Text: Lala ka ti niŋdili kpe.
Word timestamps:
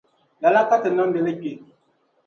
Lala 0.41 0.61
ka 0.69 0.75
ti 0.81 0.89
niŋdili 0.91 1.31
kpe. 1.39 1.51